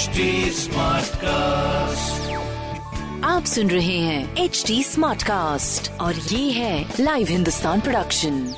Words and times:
HD 0.00 0.66
cast 1.16 2.30
आप 3.24 3.44
सुन 3.44 3.70
रहे 3.70 3.98
हैं 3.98 4.36
एच 4.36 4.64
डी 4.66 4.82
स्मार्ट 4.82 5.22
कास्ट 5.22 6.00
और 6.00 6.14
ये 6.14 6.50
है 6.50 6.92
लाइव 7.00 7.26
हिंदुस्तान 7.30 7.80
प्रोडक्शन 7.80 8.54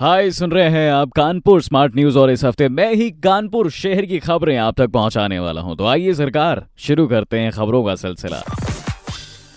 हाय 0.00 0.30
सुन 0.30 0.50
रहे 0.50 0.68
हैं 0.68 0.92
आप 0.92 1.10
कानपुर 1.16 1.62
स्मार्ट 1.62 1.96
न्यूज़ 1.96 2.18
और 2.18 2.30
इस 2.30 2.44
हफ़्ते 2.44 2.68
मैं 2.68 2.94
ही 2.94 3.10
कानपुर 3.10 3.70
शहर 3.70 4.04
की 4.04 4.18
खबरें 4.18 4.56
आप 4.56 4.80
तक 4.80 4.88
पहुँचाने 4.88 5.38
वाला 5.38 5.60
हूँ। 5.60 5.76
तो 5.76 5.86
आइए 5.86 6.14
सरकार 6.14 6.66
शुरू 6.78 7.06
करते 7.06 7.38
हैं 7.38 7.52
खबरों 7.52 7.84
का 7.84 7.94
सिलसिला। 7.94 8.57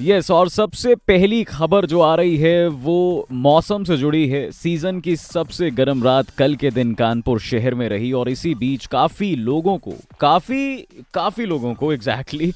यस 0.01 0.29
और 0.31 0.49
सबसे 0.49 0.93
पहली 0.97 1.43
खबर 1.43 1.85
जो 1.85 1.99
आ 2.01 2.13
रही 2.15 2.37
है, 2.37 2.67
वो 2.67 3.27
मौसम 3.31 3.83
से 3.83 3.97
जुड़ी 3.97 4.27
है। 4.29 4.51
सीज़न 4.51 4.99
की 4.99 5.15
सबसे 5.15 5.69
गर्म 5.71 6.03
रात 6.03 6.29
कल 6.29 6.55
के 6.55 6.69
दिन 6.71 6.93
कानपुर 6.93 7.39
शहर 7.39 7.75
में 7.75 7.87
रही 7.89 8.11
और 8.11 8.29
इसी 8.29 8.53
बीच 8.55 8.85
काफ़ी 8.85 9.35
लोगों 9.35 9.77
को, 9.77 9.93
काफ़ी 10.19 10.75
काफ़ी 11.13 11.45
लोगों 11.45 11.73
को 11.73 11.91
एग्जैक्टली 11.93 12.51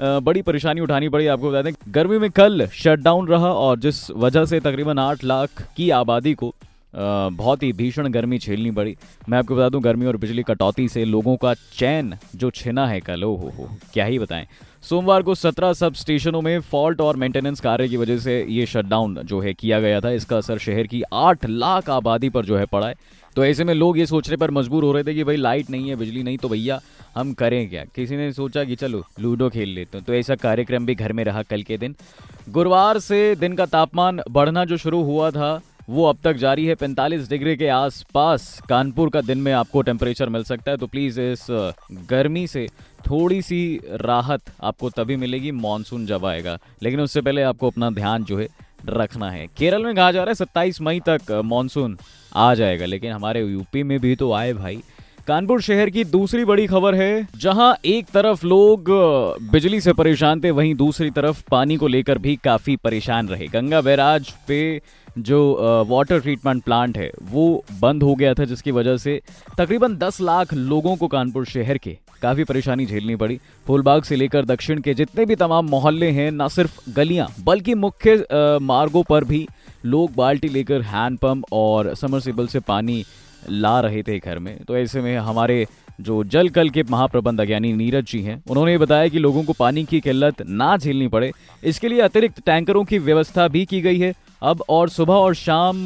बड़ी 0.00 0.42
परेशानी 0.42 0.80
उठानी 0.80 1.08
पड़ी। 1.08 1.26
आपको 1.26 1.50
बता 1.50 1.62
दें, 1.62 1.72
गर्मी 1.88 2.18
में 2.18 2.30
कल 2.30 2.66
शटडाउन 2.74 3.28
रहा 3.28 3.50
और 3.50 3.78
जिस 3.78 4.10
वजह 4.12 4.44
से 4.44 4.60
तकरीबन 4.60 4.98
आठ 4.98 5.24
लाख 5.24 5.62
की 5.76 5.90
आबादी 5.92 6.34
को 6.34 6.52
बहुत 6.94 7.62
ही 7.62 7.72
भीषण 7.72 8.08
गर्मी 8.08 8.38
झेलनी 8.38 8.70
पड़ी। 8.70 8.96
मैं 9.28 9.38
आपको 9.38 9.56
बता 9.56 9.68
दूँ, 9.68 9.80
गर्मी 9.82 10.06
और 10.06 10.16
बिजली 10.16 10.42
कटौती 10.42 10.88
से 10.88 11.04
लोगों 11.04 11.36
का 11.36 11.52
चैन 11.54 12.16
जो 12.36 12.50
छिना 12.52 12.86
है 12.86 13.00
कल 13.00 13.22
हो 13.22 13.34
हो, 13.34 13.68
क्या 13.92 14.04
ही 14.04 14.18
बताएँ। 14.18 14.46
सोमवार 14.82 15.22
को 15.22 15.34
17 15.34 15.72
सब 15.72 15.94
स्टेशनों 15.94 16.40
में 16.42 16.60
फॉल्ट 16.60 17.00
और 17.00 17.16
मेंटेनेंस 17.16 17.60
कार्य 17.60 17.88
की 17.88 17.96
वजह 17.96 18.18
से 18.18 18.46
ये 18.48 18.66
शटडाउन 18.66 19.14
जो 19.14 19.40
है 19.40 19.54
किया 19.54 19.80
गया 19.80 20.00
था। 20.00 20.10
इसका 20.10 20.36
असर 20.36 20.58
शहर 20.58 20.86
की 20.86 21.02
आठ 21.12 21.46
लाख 21.46 21.90
आबादी 21.90 22.28
पर 22.28 22.44
जो 22.44 22.56
है 22.56 22.66
पड़ा 22.66 22.88
है। 22.88 22.94
तो 23.36 23.44
ऐसे 23.44 23.64
में 23.64 23.74
लोग 23.74 23.98
ये 23.98 24.06
सोचने 24.06 24.36
पर 24.36 24.50
मजबूर 24.50 24.84
हो 24.84 24.92
रहे 24.92 25.04
थे 25.04 25.14
कि 25.14 25.24
भाई 25.24 25.36
लाइट 25.36 25.70
नहीं 25.70 25.88
है, 25.88 25.96
बिजली 25.96 26.22
नहीं 26.22 26.38
तो 26.38 26.48
भैया 26.48 26.80
हम 27.16 27.32
करें 27.32 27.68
क्या? 27.68 27.84
किसी 27.84 28.16
ने 28.16 28.32
सोचा 28.32 28.64
कि 28.64 28.76
चलो, 28.76 29.02
लूडो 29.20 29.48
खेल 29.48 29.68
लेते 29.68 29.98
हैं। 29.98 30.04
तो 30.06 30.14
ऐसा 30.14 30.34
कार्यक्रम 30.34 30.86
भी 30.86 30.94
घर 30.94 31.12
में 31.12 31.24
रहा 31.24 31.42
कल 31.42 31.62
के 31.62 31.78
दिन। 31.78 31.96
गुरुवार 32.48 32.98
से 32.98 33.36
दिन 33.36 33.52
का 33.52 33.66
तापमान 33.66 34.20
बढ़ना 34.30 34.64
जो 34.64 34.76
शुरू 34.76 35.02
हुआ 35.02 35.30
था 35.30 35.60
वो 35.88 36.04
अब 36.04 36.18
तक 36.24 36.32
जारी 36.32 36.64
है 36.66 36.74
45 36.74 37.28
डिग्री 37.30 37.56
के 37.56 37.68
आसपास। 37.68 38.60
कानपुर 38.68 39.10
का 39.10 39.20
दिन 39.20 39.38
में 39.38 39.52
आपको 39.52 39.82
टेम्परेचर 39.82 40.28
मिल 40.28 40.44
सकता 40.44 40.70
है 40.70 40.76
तो 40.76 40.86
प्लीज़ 40.86 41.20
इस 41.20 41.46
गर्मी 42.10 42.46
से 42.46 42.66
थोड़ी 43.06 43.40
सी 43.42 43.80
राहत 44.02 44.40
आपको 44.62 44.90
तभी 44.90 45.16
मिलेगी 45.16 45.50
मानसून 45.50 46.06
जब 46.06 46.24
आएगा। 46.24 46.58
लेकिन 46.82 47.00
उससे 47.00 47.20
पहले 47.20 47.42
आपको 47.42 47.70
अपना 47.70 47.90
ध्यान 47.90 48.24
जो 48.24 48.38
है 48.38 48.48
रखना 48.86 49.30
है। 49.30 49.46
केरल 49.46 49.84
में 49.84 49.94
कहा 49.94 50.10
जा 50.12 50.20
रहा 50.20 50.30
है, 50.30 50.34
सत्ताईस 50.34 50.80
मई 50.80 51.00
तक 51.08 51.42
मानसून 51.44 51.98
आ 52.34 52.54
जाएगा। 52.54 52.86
लेकिन 52.86 53.12
हमारे 53.12 53.42
यूपी 53.42 53.82
में 53.82 53.98
भी 54.00 54.16
तो 54.16 54.32
आए 54.32 54.52
भाई। 54.52 54.82
कानपुर 55.26 55.60
शहर 55.60 55.90
की 55.90 56.02
दूसरी 56.04 56.44
बड़ी 56.44 56.66
खबर 56.66 56.94
है, 56.94 57.26
जहाँ 57.36 57.76
एक 57.84 58.06
तरफ़ 58.06 58.44
लोग 58.46 58.90
बिजली 59.52 59.80
से 59.80 59.92
परेशान 59.92 60.40
थे, 60.40 60.50
वहीं 60.50 60.74
दूसरी 60.74 61.10
तरफ़ 61.10 61.42
पानी 61.50 61.76
को 61.76 61.86
लेकर 61.88 62.18
भी 62.18 62.34
काफ़ी 62.36 62.76
परेशान 62.76 63.28
रहे। 63.28 63.46
गंगा 63.46 63.80
बैराज 63.80 64.30
पे 64.48 64.80
जो 65.18 65.40
वाटर 65.88 66.20
ट्रीटमेंट 66.20 66.62
प्लांट 66.64 66.98
है, 66.98 67.10
वो 67.22 67.64
बंद 67.80 68.02
हो 68.02 68.14
गया 68.14 68.34
था, 68.34 68.44
जिसकी 68.44 68.70
वजह 68.70 68.96
से 68.96 69.20
तकरीबन 69.58 69.96
10 69.96 70.20
लाख 70.20 70.54
लोगों 70.54 70.94
को 70.96 71.08
कानपुर 71.08 71.46
शहर 71.46 71.78
के 71.78 71.96
काफ़ी 72.22 72.44
परेशानी 72.44 72.86
झेलनी 72.86 73.16
पड़ी। 73.16 73.40
फूलबाग 73.66 74.02
से 74.02 74.16
लेकर 74.16 74.44
दक्षिण 74.44 74.80
के 74.80 74.94
जितने 74.94 75.24
भी 75.24 75.36
तमाम 75.36 75.68
मोहल्ले 75.68 76.10
हैं, 76.12 76.30
न 76.32 76.48
सिर्फ़ 76.50 76.80
गलियाँ, 76.90 77.28
बल्कि 77.40 77.74
मुख्य 77.76 78.58
मार्गों 78.62 79.02
पर 79.02 79.24
भी 79.24 79.46
लोग 79.86 80.14
बाल्टी 80.16 80.48
लेकर 80.48 80.82
हैंडपंप 80.84 81.52
और 81.52 81.94
समरसेबल 81.96 82.46
से 82.46 82.60
पानी 82.62 83.04
ला 83.50 83.78
रहे 83.80 84.02
थे 84.02 84.18
घर 84.18 84.38
में। 84.38 84.56
तो 84.58 84.76
ऐसे 84.76 85.00
में 85.00 85.16
हमारे 85.16 85.66
जो 86.00 86.22
जल 86.24 86.48
कल 86.48 86.70
के 86.70 86.82
महाप्रबंधक 86.82 87.50
यानी 87.50 87.72
नीरज 87.72 88.04
जी 88.04 88.20
हैं, 88.22 88.42
उन्होंने 88.50 88.76
बताया 88.78 89.08
कि 89.08 89.18
लोगों 89.18 89.42
को 89.42 89.52
पानी 89.52 89.84
की 89.84 90.00
किल्लत 90.00 90.42
ना 90.42 90.76
झेलनी 90.76 91.08
पड़े। 91.08 91.30
इसके 91.64 91.88
लिए 91.88 92.00
अतिरिक्त 92.00 92.40
टैंकरों 92.46 92.84
की 92.84 92.98
व्यवस्था 92.98 93.48
भी 93.48 93.64
की 93.64 93.80
गई 93.80 93.98
है। 93.98 94.12
अब 94.42 94.62
और 94.68 94.88
सुबह 94.88 95.14
और 95.14 95.34
शाम 95.34 95.84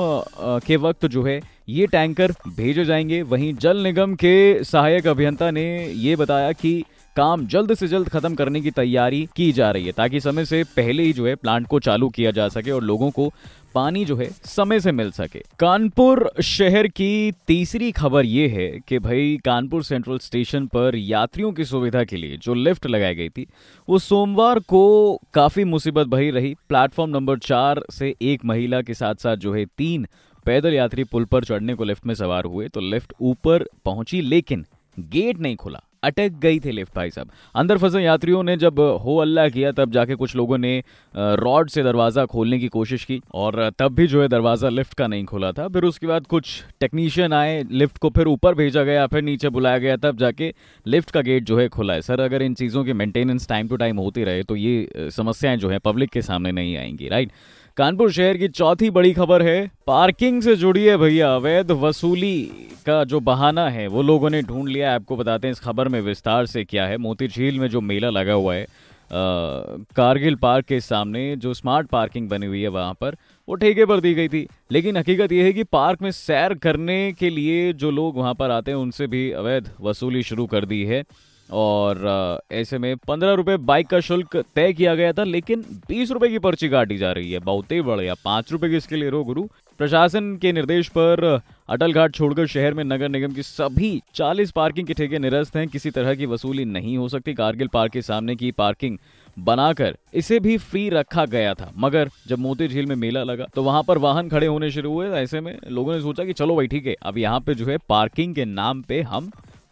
के 0.60 0.76
वक्त 0.76 1.06
जो 1.06 1.22
है, 1.22 1.40
ये 1.68 1.86
टैंकर 1.86 2.32
भेजे 2.56 2.84
जाएँगे। 2.84 3.20
वहीं 3.22 3.52
जल 3.54 3.82
निगम 3.82 4.14
के 4.14 4.64
सहायक 4.64 5.06
अभियंता 5.06 5.50
ने 5.50 5.66
ये 5.86 6.16
बताया 6.16 6.52
कि 6.52 6.82
काम 7.16 7.46
जल्द 7.46 7.74
से 7.74 7.86
जल्द 7.88 8.08
खत्म 8.08 8.34
करने 8.34 8.60
की 8.60 8.70
तैयारी 8.70 9.28
की 9.36 9.50
जा 9.52 9.70
रही 9.70 9.86
है, 9.86 9.92
ताकि 9.92 10.20
समय 10.20 10.44
से 10.44 10.62
पहले 10.76 11.02
ही 11.02 11.12
जो 11.12 11.26
है, 11.26 11.34
प्लांट 11.34 11.66
को 11.66 11.80
चालू 11.80 12.08
किया 12.08 12.30
जा 12.30 12.48
सके 12.48 12.70
और 12.70 12.82
लोगों 12.82 13.10
को 13.10 13.32
पानी 13.74 14.04
जो 14.04 14.16
है 14.16 14.28
समय 14.44 14.80
से 14.80 14.92
मिल 14.92 15.10
सके। 15.12 15.42
कानपुर 15.58 16.30
शहर 16.42 16.86
की 16.88 17.32
तीसरी 17.46 17.90
खबर 17.92 18.26
ये 18.26 18.46
है 18.48 18.68
कि 18.88 18.98
भाई 18.98 19.36
कानपुर 19.44 19.82
सेंट्रल 19.84 20.18
स्टेशन 20.18 20.66
पर 20.66 20.96
यात्रियों 20.96 21.52
की 21.52 21.64
सुविधा 21.64 22.04
के 22.04 22.16
लिए 22.16 22.36
जो 22.36 22.54
लिफ्ट 22.54 22.86
लगाई 22.86 23.14
गई 23.14 23.28
थी, 23.28 23.46
वो 23.88 23.98
सोमवार 23.98 24.58
को 24.58 25.20
काफ़ी 25.34 25.64
मुसीबत 25.66 26.06
भरी 26.06 26.30
रही। 26.30 26.54
प्लेटफॉर्म 26.68 27.10
नंबर 27.10 27.38
चार 27.40 27.82
से 27.90 28.14
एक 28.22 28.44
महिला 28.44 28.82
के 28.82 28.94
साथ 28.94 29.14
साथ 29.14 29.36
जो 29.36 29.54
है 29.54 29.64
तीन 29.78 30.06
पैदल 30.46 30.74
यात्री 30.74 31.04
पुल 31.04 31.24
पर 31.24 31.44
चढ़ने 31.44 31.74
को 31.74 31.84
लिफ्ट 31.84 32.06
में 32.06 32.14
सवार 32.14 32.44
हुए 32.44 32.68
तो 32.68 32.80
लिफ्ट 32.80 33.12
ऊपर 33.20 33.64
पहुँची, 33.84 34.20
लेकिन 34.20 34.64
गेट 34.96 35.38
नहीं 35.38 35.56
खुला। 35.56 35.82
अटक 36.02 36.32
गई 36.40 36.60
थी 36.60 36.70
लिफ्ट 36.72 36.94
भाई 36.96 37.10
साहब। 37.10 37.30
अंदर 37.54 37.78
फंसे 37.78 38.00
यात्रियों 38.00 38.42
ने 38.42 38.56
जब 38.56 38.80
हो 39.04 39.16
अल्लाह 39.18 39.48
किया, 39.48 39.72
तब 39.72 39.90
जाके 39.92 40.14
कुछ 40.14 40.36
लोगों 40.36 40.58
ने 40.58 40.82
रॉड 41.14 41.68
से 41.70 41.82
दरवाज़ा 41.82 42.24
खोलने 42.26 42.58
की 42.58 42.68
कोशिश 42.70 43.04
की 43.04 43.20
और 43.34 43.70
तब 43.78 43.94
भी 43.94 44.06
जो 44.06 44.22
है 44.22 44.28
दरवाज़ा 44.28 44.68
लिफ्ट 44.68 44.94
का 44.94 45.06
नहीं 45.06 45.24
खुला 45.24 45.52
था। 45.52 45.68
फिर 45.68 45.84
उसके 45.84 46.06
बाद 46.06 46.26
कुछ 46.26 46.62
टेक्नीशियन 46.80 47.32
आए, 47.32 47.62
लिफ्ट 47.72 47.98
को 47.98 48.10
फिर 48.10 48.26
ऊपर 48.28 48.54
भेजा 48.54 48.84
गया, 48.84 49.06
फिर 49.06 49.22
नीचे 49.22 49.48
बुलाया 49.50 49.78
गया, 49.78 49.96
तब 49.98 50.18
जाके 50.18 50.52
लिफ्ट 50.86 51.10
का 51.10 51.20
गेट 51.22 51.44
जो 51.44 51.58
है 51.58 51.68
खुला 51.70 51.94
है। 51.94 52.02
सर, 52.02 52.20
अगर 52.20 52.42
इन 52.42 52.54
चीज़ों 52.54 52.84
की 52.84 52.92
मेंटेनेंस 52.94 53.48
टाइम 53.48 53.68
टू 53.68 53.76
टाइम 53.76 53.98
होती 53.98 54.24
रहे 54.24 54.42
तो 54.42 54.56
ये 54.56 55.10
समस्याएँ 55.10 55.56
जो 55.58 55.68
है 55.70 55.78
पब्लिक 55.80 56.10
के 56.10 56.22
सामने 56.22 56.52
नहीं 56.52 56.76
आएँगी 56.76 57.08
राइट 57.08 57.32
कानपुर 57.76 58.10
शहर 58.12 58.36
की 58.36 58.48
चौथी 58.48 58.88
बड़ी 58.90 59.12
खबर 59.12 59.42
है, 59.42 59.70
पार्किंग 59.86 60.40
से 60.42 60.54
जुड़ी 60.56 60.84
है 60.84 60.96
भैया 60.96 61.34
अवैध 61.34 61.70
वसूली 61.72 62.42
का 62.86 63.02
जो 63.04 63.20
बहाना 63.20 63.68
है, 63.68 63.86
वो 63.86 64.02
लोगों 64.02 64.30
ने 64.30 64.42
ढूंढ 64.42 64.68
लिया 64.68 64.94
आपको 64.94 65.16
बताते 65.16 65.46
हैं 65.46 65.52
इस 65.52 65.60
खबर 65.60 65.88
में 65.88 66.00
विस्तार 66.00 66.46
से 66.46 66.64
क्या 66.64 66.86
है। 66.86 66.96
मोती 66.96 67.28
झील 67.28 67.60
में 67.60 67.68
जो 67.68 67.80
मेला 67.80 68.10
लगा 68.10 68.32
हुआ 68.32 68.54
है 68.54 68.66
कारगिल 69.12 70.34
पार्क 70.34 70.64
के 70.64 70.80
सामने 70.80 71.34
जो 71.36 71.54
स्मार्ट 71.54 71.88
पार्किंग 71.88 72.28
बनी 72.28 72.46
हुई 72.46 72.60
है 72.62 72.68
वहाँ 72.68 72.94
पर, 72.94 73.16
वो 73.48 73.54
ठेके 73.54 73.84
पर 73.84 74.00
दी 74.00 74.14
गई 74.14 74.28
थी। 74.28 74.46
लेकिन 74.72 74.96
हकीकत 74.96 75.32
यह 75.32 75.44
है 75.44 75.52
कि 75.52 75.64
पार्क 75.64 76.02
में 76.02 76.10
सैर 76.10 76.54
करने 76.54 77.12
के 77.12 77.30
लिए 77.30 77.72
जो 77.72 77.90
लोग 77.90 78.16
वहाँ 78.16 78.34
पर 78.34 78.50
आते 78.50 78.70
हैं, 78.70 78.78
उनसे 78.78 79.06
भी 79.06 79.30
अवैध 79.32 79.70
वसूली 79.80 80.22
शुरू 80.22 80.46
कर 80.46 80.64
दी 80.64 80.84
है। 80.84 81.02
और 81.50 82.40
ऐसे 82.52 82.78
में 82.78 82.96
पंद्रह 82.98 83.32
रुपये 83.32 83.56
बाइक 83.56 83.86
का 83.86 84.00
शुल्क 84.00 84.36
तय 84.56 84.72
किया 84.72 84.94
गया 84.94 85.12
था, 85.12 85.24
लेकिन 85.24 85.64
बीस 85.88 86.10
रुपए 86.10 86.28
की 86.28 86.38
पर्ची 86.38 86.68
काटी 86.68 86.96
जा 86.96 87.12
रही 87.12 87.32
है। 87.32 87.38
बहुत 87.40 87.72
ही 87.72 87.80
बढ़िया। 87.82 88.14
पाँच 88.24 88.52
रुपए 88.52 88.76
इसके 88.76 88.96
लिए 88.96 89.10
रो 89.10 89.22
गुरु। 89.24 89.46
प्रशासन 89.80 90.36
के 90.36 90.52
निर्देश 90.52 90.88
पर 90.88 91.24
अटल 91.68 91.92
घाट 91.92 92.14
छोड़कर 92.14 92.46
शहर 92.46 92.74
में 92.74 92.82
नगर 92.84 93.08
निगम 93.08 93.32
की 93.32 93.42
सभी 93.42 94.00
40 94.14 94.50
पार्किंग 94.50 94.86
के 94.86 94.94
ठेके 94.94 95.18
निरस्त 95.18 95.56
हैं। 95.56 95.66
किसी 95.68 95.90
तरह 95.90 96.14
की 96.14 96.26
वसूली 96.26 96.64
नहीं 96.66 96.96
हो 96.98 97.08
सकती। 97.08 97.34
कारगिल 97.34 97.68
पार्क 97.68 97.92
के 97.92 98.02
सामने 98.02 98.36
की 98.36 98.50
पार्किंग 98.52 98.98
बनाकर 99.36 99.96
इसे 100.14 100.38
भी 100.40 100.56
फ्री 100.58 100.88
रखा 100.88 101.24
गया 101.26 101.54
था। 101.54 101.70
मगर 101.76 102.10
जब 102.28 102.38
मोती 102.38 102.68
झील 102.68 102.86
में 102.86 102.96
मेला 102.96 103.22
लगा 103.22 103.46
तो 103.54 103.62
वहाँ 103.62 103.82
पर 103.82 103.98
वाहन 103.98 104.28
खड़े 104.28 104.46
होने 104.46 104.70
शुरू 104.70 104.92
हुए। 104.92 105.08
ऐसे 105.12 105.40
में 105.40 105.56
लोगों 105.68 105.94
ने 105.94 106.00
सोचा 106.00 106.24
कि 106.24 106.32
चलो 106.32 106.56
भाई, 106.56 106.66
ठीक 106.66 106.86
है, 106.86 106.94
अब 107.02 107.18
यहाँ 107.18 107.40
पे 107.40 107.54
जो 107.54 107.66
है 107.66 107.78
पार्किंग 107.88 108.34
के 108.34 108.44
नाम 108.44 108.82
पे 108.82 109.00
हम 109.02 109.30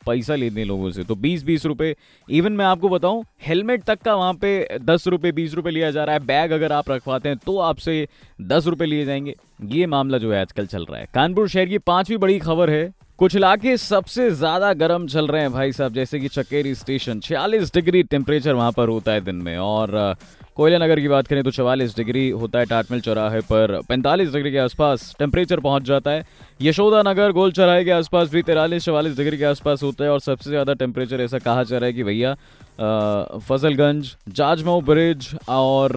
पैसा 0.09 0.35
लेते 0.37 0.61
हैं 0.61 0.67
लोगों 0.67 0.91
से। 0.91 1.05
तो 1.05 1.15
बीस 1.17 1.45
बीस 1.45 1.67
रुपए 1.67 1.95
इवन 2.29 2.53
मैं 2.53 2.65
आपको 2.65 2.89
बताऊँ 2.89 3.25
हेलमेट 3.43 3.85
तक 3.85 4.03
का 4.03 4.15
वहाँ 4.15 4.35
पे 4.35 4.79
दस 4.83 5.07
रुपए, 5.07 5.33
बीस 5.33 5.55
रुपए 5.55 5.71
लिया 5.71 5.91
जा 5.91 6.05
रहा 6.05 6.15
है। 6.15 6.25
बैग 6.27 6.53
अगर 6.53 6.73
आप 6.73 6.91
रखवाते 6.91 7.29
हैं 7.29 7.39
तो 7.39 7.59
आपसे 7.61 8.07
दस 8.43 8.67
रुपए 8.67 8.87
लिए 8.87 9.05
जाएँगे। 9.05 9.35
ये 9.67 9.87
मामला 9.89 10.19
जो 10.19 10.33
है 10.33 10.41
आजकल 10.41 10.67
चल 10.67 10.85
रहा 10.85 11.01
है। 11.01 11.07
कानपुर 11.15 11.49
शहर 11.49 11.67
की 11.67 11.79
पांचवी 11.81 12.17
बड़ी 12.17 12.39
खबर 12.41 12.71
है, 12.71 12.91
कुछ 13.19 13.35
इलाके 13.37 13.77
सबसे 13.77 14.31
ज़्यादा 14.33 14.73
गर्म 14.75 15.07
चल 15.09 15.27
रहे 15.27 15.41
हैं 15.43 15.53
भाई 15.53 15.73
साहब, 15.73 15.95
जैसे 15.95 16.21
कि 16.21 16.29
चकेरी 16.29 16.75
स्टेशन। 16.75 17.21
छियालीस 17.21 17.73
डिग्री 17.75 18.03
टेम्परेचर 18.05 18.55
वहाँ 18.55 18.73
पर 18.73 18.89
होता 18.89 19.13
है 19.13 19.21
दिन 19.21 19.37
में, 19.37 19.57
और 19.59 20.17
कोयला 20.59 20.79
नगर 20.79 21.01
की 21.01 21.09
बात 21.09 21.27
करें 21.27 21.43
तो 21.45 21.51
चवालीस 21.51 21.95
डिग्री 21.97 22.29
होता 22.31 22.59
है, 22.59 22.65
टाटमिल 22.67 23.01
चौराहे 23.01 23.41
पर 23.43 23.81
पैंतालीस 23.89 24.33
डिग्री 24.33 24.51
के 24.53 24.59
आसपास 24.59 25.15
टेम्परेचर 25.19 25.61
पहुँच 25.61 25.83
जाता 25.85 26.11
है। 26.11 26.25
यशोदा 26.61 27.03
नगर, 27.03 27.33
गोल 27.33 27.53
चौराहे 27.53 27.85
के 27.85 27.91
आसपास 27.93 28.31
भी 28.31 28.43
तिरालीस, 28.43 28.85
चवालीस 28.85 29.17
डिग्री 29.17 29.39
के 29.39 29.45
आसपास 29.47 29.83
होता 29.83 30.05
है 30.05 30.11
और 30.11 30.21
सबसे 30.21 30.51
ज़्यादा 30.51 30.75
टेम्परेचर 30.75 31.21
ऐसा 31.21 31.39
कहा 31.39 31.63
जा 31.63 31.79
रहा 31.79 31.87
है 31.87 31.93
कि 31.93 32.03
भैया 32.03 32.37
फजलगंज, 32.81 34.15
जाजमऊ 34.29 34.81
ब्रिज 34.81 35.29
और 35.49 35.93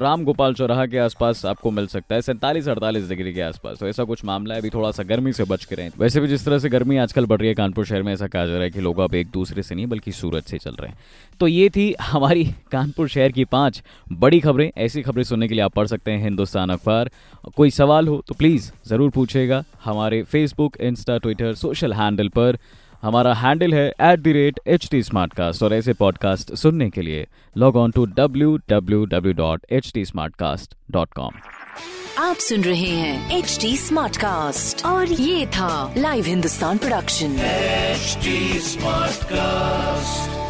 राम 0.00 0.22
गोपाल 0.24 0.54
चौराहा 0.54 0.86
के 0.86 0.98
आसपास 0.98 1.44
आपको 1.46 1.70
मिल 1.70 1.86
सकता 1.86 2.14
है, 2.14 2.22
सैंतालीस, 2.22 2.68
अड़तालीस 2.68 3.08
डिग्री 3.08 3.32
के 3.34 3.40
आसपास। 3.42 3.78
तो 3.78 3.88
ऐसा 3.88 4.04
कुछ 4.04 4.24
मामला 4.24 4.54
है, 4.54 4.60
अभी 4.60 4.70
थोड़ा 4.70 4.90
सा 4.90 5.02
गर्मी 5.02 5.32
से 5.32 5.44
बच 5.44 5.64
के 5.64 5.74
रहें। 5.74 5.90
वैसे 5.98 6.20
भी 6.20 6.28
जिस 6.28 6.44
तरह 6.44 6.58
से 6.58 6.68
गर्मी 6.68 6.96
आजकल 6.96 7.26
बढ़ 7.26 7.40
रही 7.40 7.48
है, 7.48 7.54
कानपुर 7.54 7.86
शहर 7.86 8.02
में 8.02 8.12
ऐसा 8.12 8.26
कहा 8.26 8.46
जा 8.46 8.52
रहा 8.52 8.62
है 8.62 8.70
कि 8.70 8.80
लोग 8.80 8.98
अब 8.98 9.14
एक 9.14 9.30
दूसरे 9.32 9.62
से 9.62 9.74
नहीं, 9.74 9.86
बल्कि 9.86 10.12
सूरज 10.12 10.42
से 10.42 10.58
चल 10.58 10.76
रहे 10.80 10.90
हैं। 10.90 10.98
तो 11.40 11.46
ये 11.48 11.68
थी 11.70 11.94
हमारी 12.02 12.44
कानपुर 12.72 13.08
शहर 13.08 13.32
की 13.32 13.44
पाँच 13.46 13.82
बड़ी 14.12 14.40
खबरें 14.40 14.70
ऐसी 14.76 15.02
खबरें 15.02 15.22
सुनने 15.24 15.48
के 15.48 15.54
लिए 15.54 15.62
आप 15.64 15.74
पढ़ 15.74 15.86
सकते 15.86 16.10
हैं 16.10 16.22
हिंदुस्तान 16.22 16.70
अखबार। 16.70 17.10
कोई 17.56 17.70
सवाल 17.70 18.08
हो 18.08 18.22
तो 18.28 18.34
प्लीज़ 18.34 18.70
ज़रूर 18.88 19.10
पूछेगा 19.10 19.64
हमारे 19.84 20.22
Facebook 20.32 20.76
Insta 20.80 21.18
Twitter 21.18 21.54
social 21.54 21.92
handle 21.92 22.28
पर। 22.28 22.58
हमारा 23.02 23.32
हैंडल 23.34 23.74
है 23.74 23.86
at 23.88 24.20
the 24.20 24.32
rate 24.34 24.60
H 24.66 24.88
T 24.90 25.02
smart 25.02 25.32
cast 25.34 25.62
और 25.62 25.74
ऐसे 25.74 25.92
पॉडकास्ट 25.92 26.54
सुनने 26.54 26.88
के 26.90 27.02
लिए 27.02 27.26
log 27.56 27.76
on 27.76 27.90
to 27.90 28.04
W 28.18 28.56
W 28.70 29.04
W 29.04 29.32
dot 29.34 29.66
H 29.72 29.90
T 29.94 30.04
smart 30.04 30.34
cast 30.36 30.74
dot 30.90 31.12
com 31.14 31.40
आप 32.18 32.36
सुन 32.36 32.64
रहे 32.64 32.90
हैं 32.90 33.38
एच 33.38 33.58
टी 33.60 33.76
स्मार्ट 33.76 34.16
कास्ट 34.16 34.84
और 34.86 35.12
ये 35.12 35.46
था 35.56 35.94
live 35.98 36.24
Hindustan 36.24 36.78
production 36.78 37.36
HD 37.92 38.32
Smartcast. 38.66 40.41